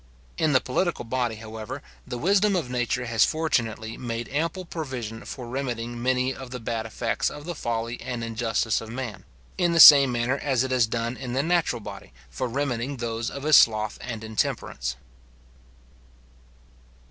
[0.35, 5.47] In the political body, however, the wisdom of nature has fortunately made ample provision for
[5.47, 9.25] remedying many of the bad effects of the folly and injustice of man;
[9.59, 13.29] it the same manner as it has done in the natural body, for remedying those
[13.29, 14.95] of his sloth and intemperance.